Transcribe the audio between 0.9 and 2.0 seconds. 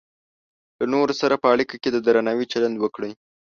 نورو سره په اړیکه کې د